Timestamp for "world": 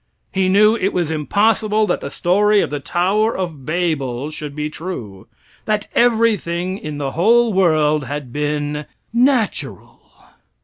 7.53-8.05